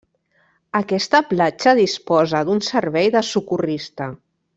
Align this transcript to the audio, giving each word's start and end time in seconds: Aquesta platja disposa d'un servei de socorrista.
Aquesta 0.79 1.19
platja 1.33 1.73
disposa 1.81 2.41
d'un 2.47 2.63
servei 2.71 3.11
de 3.17 3.23
socorrista. 3.29 4.09